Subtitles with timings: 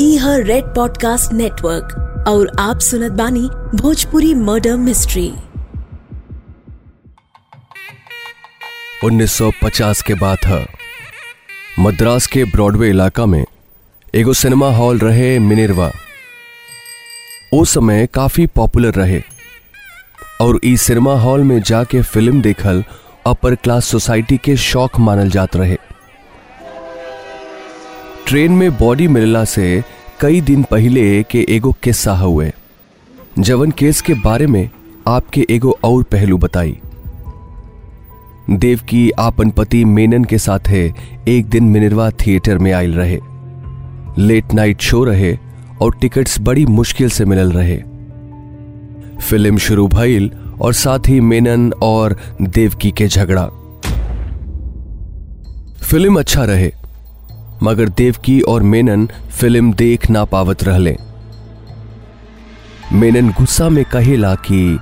[0.00, 5.32] ई हर red podcast network और आप सुनत बानी भोजपुरी मर्डर मिस्ट्री।
[9.04, 10.66] 1950 के बात है
[11.78, 13.44] मद्रास के ब्रॉडवे इलाका में
[14.14, 15.90] एगो सिनेमा हॉल रहे मिनिरवा।
[17.54, 19.22] ओ समय काफ़ी पॉपुलर रहे
[20.40, 22.84] और ई सिनेमा हॉल में जाके फ़िल्म देखल
[23.26, 25.78] अपर क्लास सोसाइटी के शौक मानल जात रहे।
[28.28, 29.84] ट्रेन में बॉडी मिलला से
[30.20, 32.52] कई दिन पहले के एगो किस्सा हुए।
[33.38, 34.70] जवन केस के बारे में
[35.08, 36.78] आपके एगो और पहलू बताई।
[38.50, 40.94] देव की आपन पति मेनन के साथ है
[41.28, 43.18] एक दिन मिनरवा थिएटर में आयल रहे।
[44.18, 45.38] लेट नाइट शो रहे
[45.82, 47.76] और टिकट्स बड़ी मुश्किल से मिलल रहे।
[49.20, 53.46] फ़िल्म शुरू भइल और साथ ही मेनन और देवकी के झगड़ा।
[55.82, 56.72] फ़िल्म अच्छा रहे।
[57.62, 60.96] मगर देवकी और मेनन फ़िल्म देख ना पावत रहले।
[62.92, 64.78] मेनन गुस्सा में कहेला कि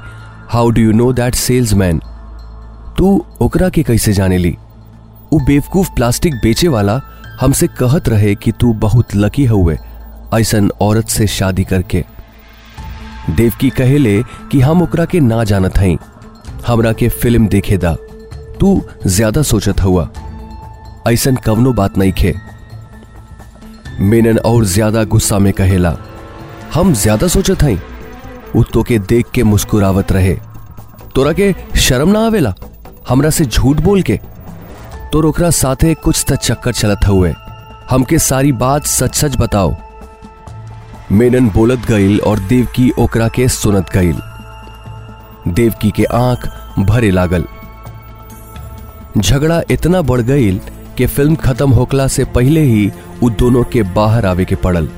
[0.51, 2.01] how do you know that salesman
[2.99, 4.57] तू ओकरा के कैसे जाने ली?
[5.33, 7.01] वो बेवकूफ़ प्लास्टिक बेचे वाला
[7.41, 9.79] हमसे कहत रहे कि तू बहुत लकी हुए
[10.35, 12.05] ऐसन औरत से शादी करके।
[13.31, 15.97] देवकी कहेले कि हम ओकरा के ना जानत हई,
[16.67, 17.95] हमरा के फ़िल्म देखे दा।
[18.61, 20.09] तू ज़्यादा सोचत हुआ
[21.09, 22.35] ऐसन कवनो बात नहीं खे
[24.01, 25.95] मेनन और ज़्यादा गुस्सा में कहेला,
[26.75, 27.79] हम ज़्यादा सोचत हई
[28.57, 30.35] उ तो के देख के मुस्कुरावत रहे।
[31.15, 32.53] तोरा के शर्म ना आवेला?
[33.09, 34.19] हमरा से झूठ बोल के?
[35.13, 37.33] तो ओकरा साथे कुछ त चक्कर चलत हुए।
[37.91, 39.75] हमके सारी बात सच सच बताओ।
[41.13, 44.21] मेनन बोलत गईल और देवकी ओकरा के सुनत गईल
[45.49, 46.49] देवकी के आँख
[46.81, 47.45] भरे लागल।
[49.19, 50.61] झगड़ा इतना बढ़ गईल
[50.99, 52.91] कि फ़िल्म खत्म होकला से पहले ही
[53.23, 54.89] उ दोनों के बाहर आवे के पड़ल।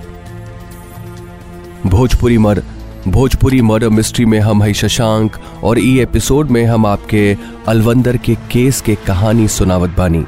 [1.86, 2.62] भोजपुरी मर,
[3.08, 7.36] भोजपुरी मर्डर मिस्ट्री में हम है शशांक, और ई एपिसोड में हम आपके
[7.68, 10.24] अलवंदर के केस के कहानी सुनावत बानी।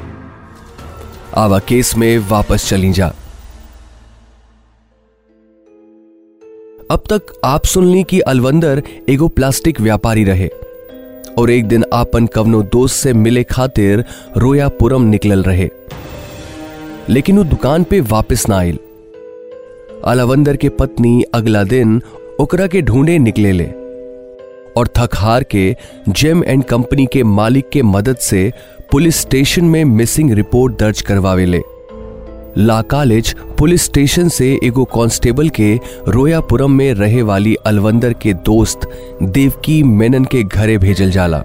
[1.36, 3.12] आवा केस में वापस चली जा।
[6.90, 10.48] अब तक आप सुन ली कि अलवंदर एगो प्लास्टिक व्यापारी रहे,
[11.38, 14.04] और एक दिन आपन कवनो दोस्त से मिले खातिर
[14.36, 15.68] रोयापुरम निकलल रहे।
[17.10, 18.78] लेकिन वो दुकान पे वापस ना आयल
[20.10, 22.00] अलवंदर के पत्नी अगला दिन
[22.40, 23.66] ओकरा के ढूंढे निकले ले
[24.76, 25.74] और थक हार के
[26.08, 28.50] जेम एंड कंपनी के मालिक के मदद से
[28.92, 31.60] पुलिस स्टेशन में मिसिंग रिपोर्ट दर्ज करवावे ले।
[32.58, 35.74] ला कॉलेज पुलिस स्टेशन से एगो कांस्टेबल के
[36.08, 38.88] रोयापुरम में रहे वाली अलवंदर के दोस्त
[39.22, 41.42] देवकी मेनन के घरे भेजल जाला।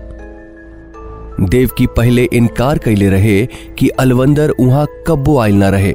[1.42, 5.94] देवकी पहले इनकार कैले रहे कि अलवंदर वहाँ कब्बो आयल ना रहे।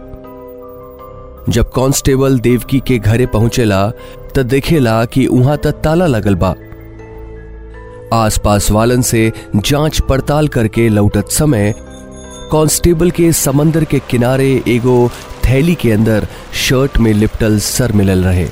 [1.48, 3.90] जब कांस्टेबल देवकी के घरे पहुंचेला,
[4.36, 6.54] त देखेला कि वहाँ त ताला लगल बा।
[8.12, 11.74] आसपास वालन से जाँच पड़ताल करके लौटत समय,
[12.52, 15.10] कांस्टेबल के समंदर के किनारे एगो
[15.44, 18.48] थैली के अंदर शर्ट में लिपटल सर मिलल रहे।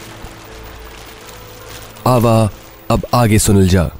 [2.06, 2.50] आवा,
[2.90, 3.90] अब आगे सुनल जा।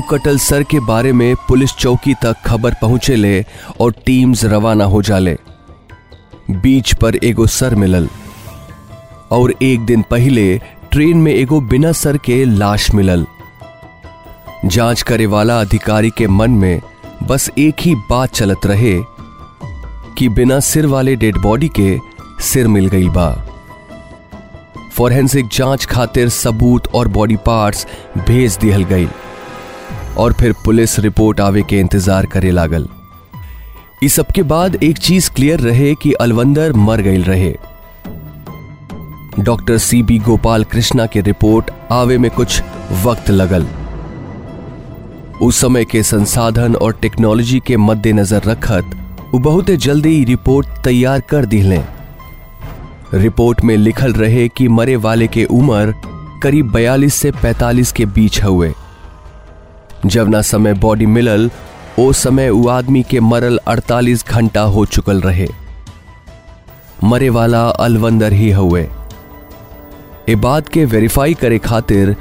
[0.00, 3.44] कटल सर के बारे में पुलिस चौकी तक खबर पहुँचे ले
[3.80, 5.38] और टीम्स रवाना हो जाले।
[6.50, 8.08] बीच पर एगो सर मिलल।
[9.30, 10.60] और एक दिन पहले
[10.92, 13.26] ट्रेन में एगो बिना सर के लाश मिलल।
[14.64, 16.80] जाँच करे वाला अधिकारी के मन में
[17.22, 18.98] बस एक ही बात चलत रहे
[20.18, 21.98] कि बिना सिर वाले डेड बॉडी के
[22.40, 23.48] सिर मिल गई बा।
[24.96, 27.86] फॉरेंसिक जाँच खातिर सबूत और बॉडी पार्ट्स
[28.18, 29.08] भेज दिहल गई।
[30.18, 32.88] और फिर पुलिस रिपोर्ट आवे के इंतज़ार करे लागल।
[34.02, 37.54] इस सब के बाद एक चीज़ क्लियर रहे कि अलवंदर मर गई रहे।
[39.38, 42.62] Doctor C B Gopal Krishna के रिपोर्ट आवे में कुछ
[43.04, 43.66] वक्त लगल।
[45.42, 48.90] उस समय के संसाधन और टेक्नोलॉजी के मद्देनजर रखत
[49.32, 51.80] वो बहुत जल्दी रिपोर्ट तैयार कर दिले
[53.14, 55.94] रिपोर्ट में लिखल रहे कि मरे वाले के उम्र
[56.42, 58.72] करीब 42 से 45 के बीच हुए
[60.06, 61.50] जब ना समय बॉडी मिलल,
[61.98, 65.46] ओ समय वो आदमी के मरल 48 घंटा हो चुकल रहे।
[67.04, 68.88] मरे वाला अलवंदर ही हुए
[70.28, 72.16] ए बात के वेरीफाई करे खातिर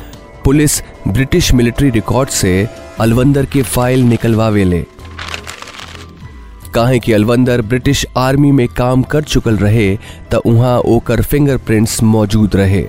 [0.46, 2.68] पुलिस ब्रिटिश मिलिट्री रिकॉर्ड से
[3.00, 4.86] अलवंदर के फ़ाइल निकलवावे ले।
[6.74, 9.96] काहे कि अलवंदर ब्रिटिश आर्मी में काम कर चुकल रहे,
[10.32, 12.88] त वहाँ ओकर फिंगरप्रिंट्स मौजूद रहे।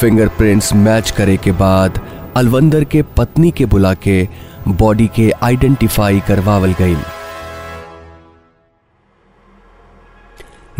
[0.00, 2.00] फिंगरप्रिंट्स मैच करे के बाद
[2.36, 4.22] अलवंदर के पत्नी के बुला के
[4.68, 6.96] बॉडी के आइडेंटिफाई करवावल गई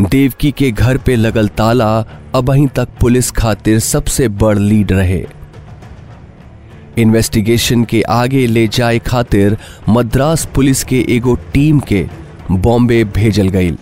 [0.01, 1.89] देवकी के घर पे लगल ताला
[2.35, 5.25] अब अहीं तक पुलिस खातिर सबसे बड़ लीड रहे।
[6.99, 9.57] इन्वेस्टिगेशन के आगे ले जाए खातिर
[9.89, 12.07] मद्रास पुलिस के एगो टीम के
[12.51, 13.77] बॉम्बे भेजल गई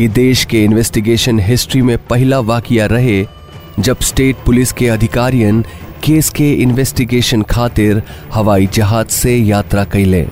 [0.00, 3.24] ई देश के इन्वेस्टिगेशन हिस्ट्री में पहला वाकिया रहे
[3.78, 5.64] जब स्टेट पुलिस के अधिकारियन
[6.04, 8.02] केस के इन्वेस्टिगेशन खातिर
[8.34, 10.26] हवाई जहाज़ से यात्रा कैले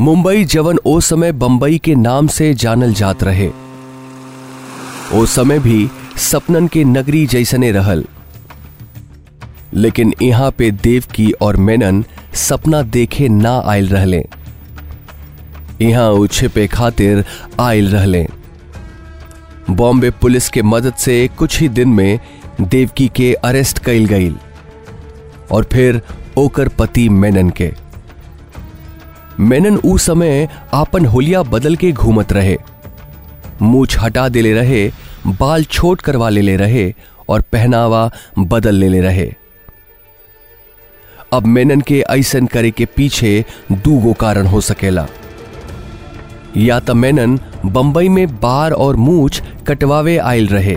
[0.00, 3.48] मुंबई जवन ओ समय बंबई के नाम से जानल जात रहे।
[5.14, 8.04] ओ समय भी सपनन के नगरी जैसने रहल।
[9.74, 12.04] लेकिन यहाँ पे देवकी और मेनन
[12.34, 14.24] सपना देखे ना आयल रहले।
[15.82, 17.24] यहाँ उ छिपे खातिर
[17.60, 18.26] आयल रहले।
[19.70, 22.18] बॉम्बे पुलिस के मदद से कुछ ही दिन में
[22.60, 24.32] देवकी के अरेस्ट कैल गई
[25.50, 26.00] और फिर
[26.36, 27.72] ओकर पति मेनन के।
[29.40, 32.56] मेनन उ समय आपन होलिया बदल के घूमत रहे।
[33.62, 34.92] मूछ हटा देले रहे,
[35.26, 36.94] बाल छोट करवा ले ले रहे
[37.28, 39.32] और पहनावा बदल ले ले रहे।
[41.32, 45.06] अब मेनन के ऐसन करे के पीछे दू गो कारण हो सकेला।
[46.56, 50.76] या तो मेनन बंबई में बार और मूछ कटवावे आयल रहे,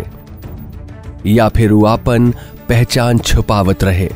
[1.26, 2.32] या फिर आपन
[2.70, 4.10] पहचान छुपावत रहे।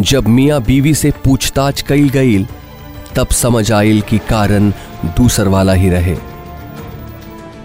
[0.00, 2.44] जब मियाँ बीवी से पूछताछ कई गई
[3.16, 4.70] तब समझ आयल की कारण
[5.16, 6.16] दूसर वाला ही रहे।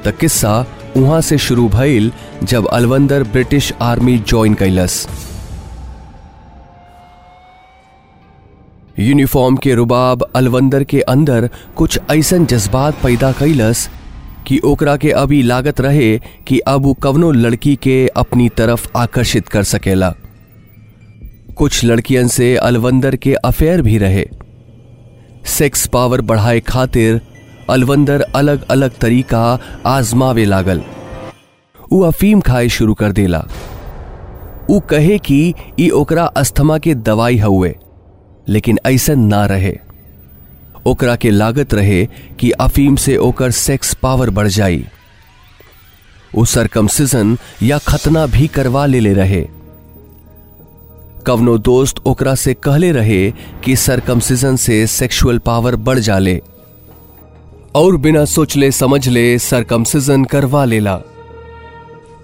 [0.05, 0.65] त किस्सा
[0.97, 2.11] वहाँ से शुरू भइल
[2.43, 5.07] जब अलवंदर ब्रिटिश आर्मी ज्वाइन कैलस।
[8.99, 13.89] यूनिफॉर्म के रुबाब अलवंदर के अंदर कुछ ऐसन जज्बात पैदा कैलस
[14.47, 19.47] कि ओकरा के अभी लागत रहे कि अब वो कवनो लड़की के अपनी तरफ़ आकर्षित
[19.47, 20.13] कर सकेला।
[21.57, 24.25] कुछ लड़कियन से अलवंदर के अफेयर भी रहे।
[25.45, 27.21] सेक्स पावर बढ़ाए खातिर
[27.69, 30.81] अलवंदर अलग अलग तरीका आजमावे लागल।
[31.91, 33.45] उ अफीम खाए शुरू कर देला।
[34.69, 37.75] उ कहे कि ओकरा अस्थमा के दवाई हुए
[38.49, 39.79] लेकिन ऐसा ना रहे।
[40.85, 42.07] ओकरा के लागत रहे
[42.39, 44.85] कि अफीम से ओकर सेक्स पावर बढ़ जाई।
[46.37, 49.47] उ सरकमसिजन या खतना भी करवा ले ले रहे।
[51.25, 53.31] कवनो दोस्त ओकरा से कहले रहे
[53.63, 56.41] कि सरकमसिजन से सेक्सुअल पावर बढ़ जाले।
[57.75, 61.01] और बिना सोचले समझले सरकमसिजन करवा लेला।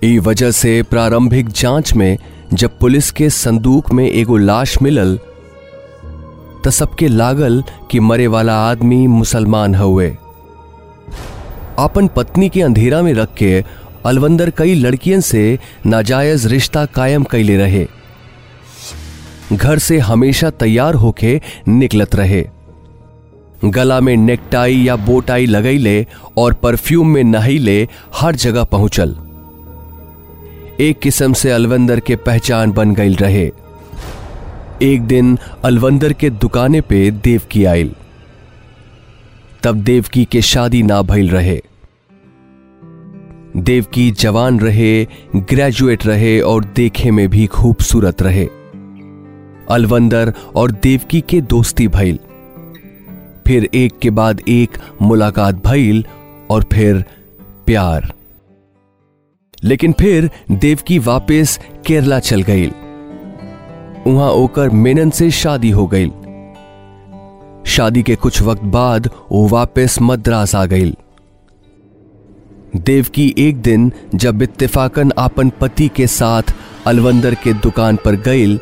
[0.04, 2.18] ई वजह से प्रारंभिक जाँच में
[2.54, 5.20] जब पुलिस के संदूक में एगो लाश मिलल
[6.66, 10.10] त सबके लागल कि मरे वाला आदमी मुसलमान हुए
[11.80, 13.64] अपन पत्नी के अंधेरा में रख के
[14.06, 17.88] अलवंदर कई लड़कियन से नाजायज रिश्ता कायम कैले रहे।
[19.54, 22.44] घर से हमेशा तैयार होके निकलत रहे।
[23.66, 26.08] गला में नेकटाई या बोटाई लगैले
[26.38, 29.16] और परफ्यूम में नहैले हर जगह पहुंचल।
[30.80, 33.52] एक किस्म से अलवंदर के पहचान बन गई रहे।
[34.82, 37.96] एक दिन अलवंदर के दुकाने पे देवकी आयल
[39.64, 41.62] तब देवकी के शादी ना भइल रहे।
[43.58, 48.46] देवकी जवान रहे, ग्रेजुएट रहे और देखे में भी खूबसूरत रहे।
[49.70, 52.20] अलवंदर और देवकी के दोस्ती भइल।
[53.48, 56.06] फिर एक के बाद एक मुलाकात भइल
[56.50, 57.06] और फिर
[57.66, 58.14] प्यार।
[59.64, 62.72] लेकिन फिर देवकी वापस केरला चल गई
[64.08, 66.10] वहाँ ओकर मेनन से शादी हो गई।
[67.66, 70.94] शादी के कुछ वक्त बाद वो वापस मद्रास आ गई।
[72.76, 76.54] देवकी एक दिन जब इत्तेफाकन आपन पति के साथ
[76.88, 78.58] अलवंदर के दुकान पर गई,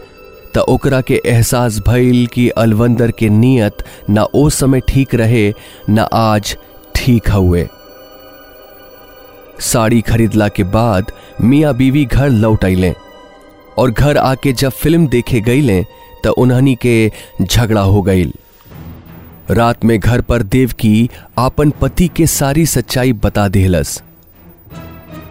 [0.56, 5.54] त ओकरा के एहसास भइल कि अलवंदर के नियत ना ओ समय ठीक रहे,
[5.90, 6.58] ना आज
[6.96, 7.68] ठीक हुए
[9.62, 12.94] साड़ी खरीदला के बाद मियाँ बीवी घर लौट अले
[13.80, 15.82] और घर आके जब फ़िल्म देखे गईले,
[16.26, 18.32] त उन्हनी के झगड़ा हो गई
[19.52, 21.10] रात में घर पर देवकी
[21.40, 24.02] आपन पति के सारी सच्चाई बता देहलस।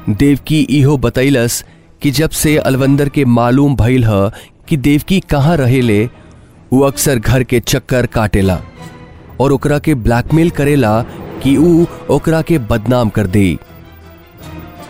[0.08, 1.64] देवकी इहो बतैलस
[2.02, 4.30] कि जब से अलवंदर के मालूम भइल ह
[4.68, 6.04] कि देवकी कहाँ रहेले
[6.72, 8.60] वो अक्सर घर के चक्कर काटेला
[9.40, 11.00] और ओकरा के ब्लैकमेल करेला
[11.44, 11.56] कि
[12.14, 13.46] ओकरा के बदनाम कर दे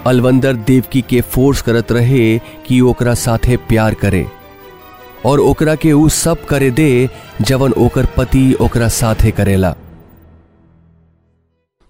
[0.08, 4.26] अलवंदर देवकी के फोर्स करत रहे कि ओकरा साथे प्यार करे
[5.26, 7.08] और ओकरा के ऊ सब करे दे
[7.40, 9.74] जवन ओकर पति ओकरा साथे करेला।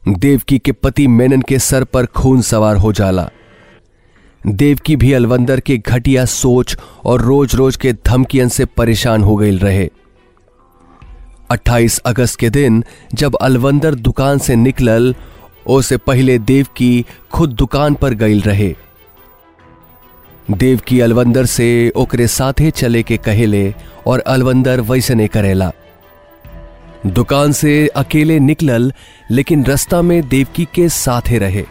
[0.03, 3.29] देवकी के पति मेनन के सर पर खून सवार हो जाला।
[4.43, 9.57] देवकी भी अलवंदर के घटिया सोच और रोज रोज के धमकियन से परेशान हो गई
[9.59, 9.89] रहे।
[11.51, 12.85] 28 अगस्त के दिन
[13.15, 15.15] जब अलवंदर दुकान से निकलल
[15.69, 18.77] ओसे पहले देव की खुद दुकान पर गईल रहे।
[20.51, 23.75] देव की अलवंदर से ओकरे साथे चले के कहेले
[24.07, 25.73] और अलवंदर वैसने करेला।
[27.07, 28.93] दुकान से अकेले निकलल,
[29.31, 31.65] लेकिन रास्ता में देवकी के साथे रहे।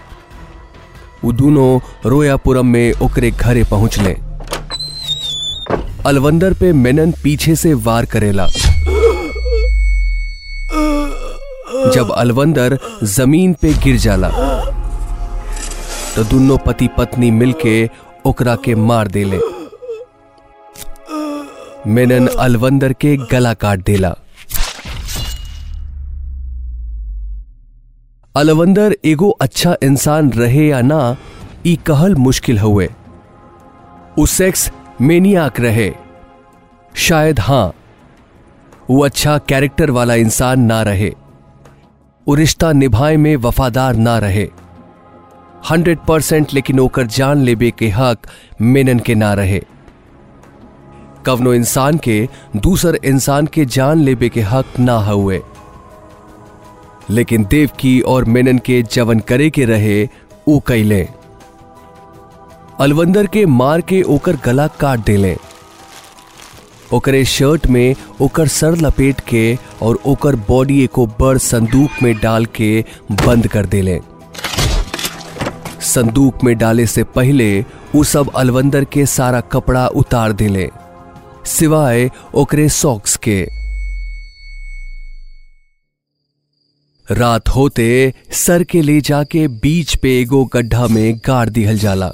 [1.24, 4.16] वो दोनों रोयापुरम में ओकरे घरे पहुंचले।
[6.06, 8.48] अलवंदर पे मेनन पीछे से वार करेला।
[11.94, 14.30] जब अलवंदर ज़मीन पे गिर जाला
[16.16, 17.90] तो दोनों पति पत्नी मिलके
[18.26, 19.40] ओकरा के मार देले।
[21.88, 24.16] मेनन अलवंदर के गला काट देला।
[28.36, 31.16] अलवंदर एगो अच्छा इंसान रहे या ना,
[31.66, 32.90] ई कहल मुश्किल हुए
[34.20, 34.70] उ सेक्स
[35.02, 35.92] मेनियाक रहे।
[36.96, 37.74] शायद हाँ
[38.90, 41.14] वो अच्छा कैरेक्टर वाला इंसान ना रहे।
[42.28, 44.50] वो रिश्ता निभाए में वफादार ना रहे।
[45.72, 48.18] हंड्रेड परसेंट लेकिन ओकर जान लेबे के हक
[48.62, 49.64] मेनन के ना रहे।
[51.26, 55.42] कवनो इंसान के, दूसर इंसान के जान लेबे के हक ना हुए।
[57.10, 60.10] लेकिन देवकी और मेनन के जवन करे के रहे,
[60.48, 61.08] ऊ कैले
[62.80, 65.38] अलवंदर के मार के ओकर गला काट देले
[66.94, 72.46] ओकरे शर्ट में ओकर सर लपेट के और ओकर बॉडी को बड़ संदूक में डाल
[72.46, 72.70] के
[73.12, 74.00] बंद कर देले।
[75.84, 77.66] संदूक में डाले से पहले
[77.96, 80.70] उ सब अलवंदर के सारा कपड़ा उतार देले,
[81.46, 83.48] सिवाय ओकरे सॉक्स के।
[87.08, 92.12] रात होते सर के ले जाके बीच पे एगो गड्ढा में गाड़ दिहल जाला।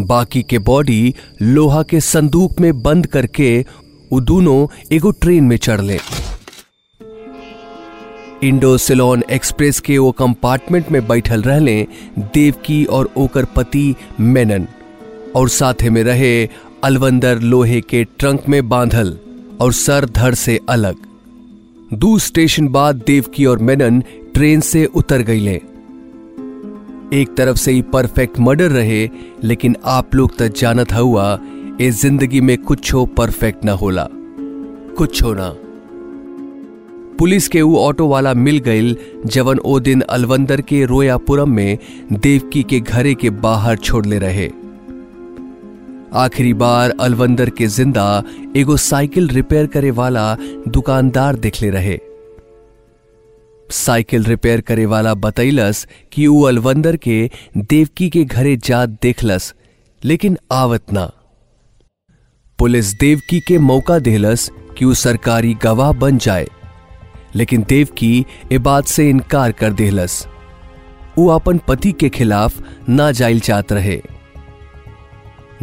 [0.00, 3.64] बाकी के बॉडी लोहा के संदूक में बंद करके
[4.12, 5.98] वो दोनों एगो ट्रेन में चढ़ ले
[8.42, 11.86] इंडो सिलोन एक्सप्रेस के वो कंपार्टमेंट में बैठल रहले
[12.18, 14.66] देवकी और ओकर पति मेनन
[15.36, 16.48] और साथे में रहे
[16.84, 19.18] अलवंदर लोहे के ट्रंक में बांधल
[19.60, 20.94] और सर धड़ से अलग।
[21.94, 24.00] दो स्टेशन बाद देवकी और मेनन
[24.34, 25.60] ट्रेन से उतर गईले।
[27.12, 29.08] एक तरफ़ से ही परफेक्ट मर्डर रहे,
[29.44, 31.38] लेकिन आप लोग तक जानत हुआ
[31.80, 34.06] इस ज़िंदगी में कुछ हो परफेक्ट ना होला।
[34.96, 35.52] कुछ हो ना।
[37.18, 41.78] पुलिस के वो ऑटो वाला मिल गईल जवन ओ दिन अलवंदर के रोयापुरम में
[42.12, 44.50] देवकी के घरे के बाहर छोड़ले रहे।
[46.14, 48.22] आखिरी बार अलवंदर के ज़िंदा
[48.56, 50.34] एगो साइकिल रिपेयर करे वाला
[50.68, 51.98] दुकानदार देखले रहे।
[53.72, 59.54] साइकिल रिपेयर करे वाला बतैलस कि वो अलवंदर के देवकी के घरे जा देखलस,
[60.02, 61.10] लेकिन आवत ना।
[62.58, 66.46] पुलिस देवकी के मौका देलस कि वो सरकारी गवाह बन जाए,
[67.34, 70.26] लेकिन देवकी ए बात से इनकार कर देहलस
[71.18, 74.00] वो अपन पति के खिलाफ ना जाइल चाहत रहे।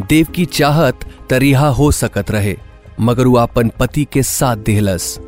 [0.00, 2.56] देवकी चाहत तरिहा हो सकत रहे,
[3.00, 5.18] मगर वो अपन पति के साथ देहलस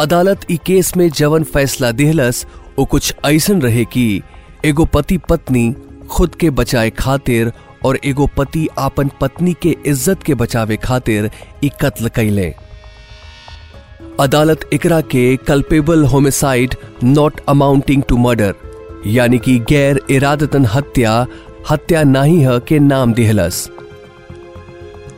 [0.00, 2.44] अदालत ई केस में जवन फैसला देहलस
[2.78, 4.22] वो कुछ ऐसन रहे कि
[4.64, 5.74] एगो पति पत्नी
[6.10, 7.52] खुद के बचाए खातिर
[7.84, 11.30] और एगो पति आपन पत्नी के इज़्ज़त के बचावे खातिर
[11.64, 12.54] ई कत्ल कैले
[14.20, 16.74] अदालत इकरा के culpable homicide
[17.04, 18.54] not amounting to murder
[19.06, 21.26] यानी कि गैर इरादतन हत्या
[21.70, 23.68] हत्या नाही है के नाम दिहलस।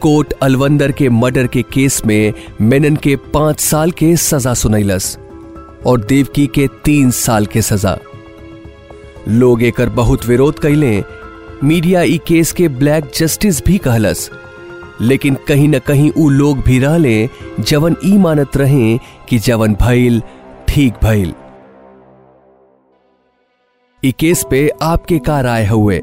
[0.03, 5.17] कोर्ट अलवंदर के मर्डर के केस में मेनन के पाँच साल के सजा सुनैलस
[5.87, 7.99] और देवकी के तीन साल के सजा।
[9.29, 11.03] लोग एकर बहुत विरोध कैले
[11.65, 14.31] मीडिया ई केस के ब्लैक जस्टिस भी कहलस,
[15.01, 17.29] लेकिन कहीं न कहीं ऊ लोग भी रह रहले,
[17.61, 20.23] जवन ई मानत रहे कि जवन भइल,
[20.69, 21.35] ठीक भइल।
[24.03, 26.01] ई केस पे आपके का राय हुए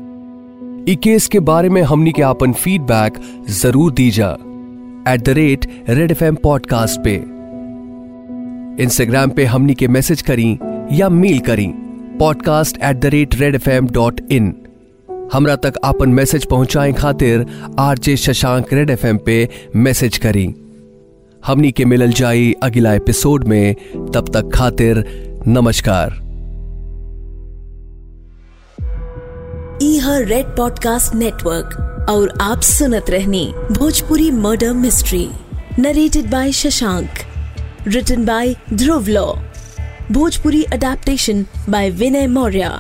[0.94, 3.14] केस के बारे में हमनी के आपन फीडबैक
[3.50, 4.28] ज़रूर दीजा।
[5.14, 7.16] At the rate Red F M podcast पे।
[8.84, 10.60] इंस्टाग्राम पे हमनी के मैसेज करी
[10.92, 11.68] या मेल करी।
[12.20, 14.56] Podcast at the rate Red F M dot in
[15.34, 17.46] हमरा तक आपन मैसेज पहुँचाए खातिर
[17.80, 20.56] RJ Shashank Red F M पे मैसेज करी।
[21.46, 23.76] हमनी के मिलल जाई अगला एपिसोड में।
[24.14, 25.04] तब तक खातिर
[25.48, 26.25] नमस्कार।
[29.82, 33.44] ई हर रेड पॉडकास्ट नेटवर्क और आप सुनत रहने
[33.78, 35.28] Bhojpuri murder mystery
[35.80, 37.20] narrated by Shashank
[37.88, 39.26] written by Dhruv Law
[40.12, 42.72] Bhojpuri adaptation by Vinay Maurya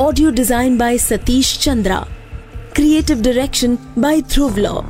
[0.00, 2.04] audio design by Satish Chandra
[2.74, 4.80] creative direction by Dhruv Law